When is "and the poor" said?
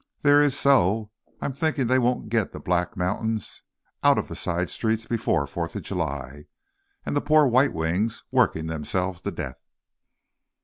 7.05-7.45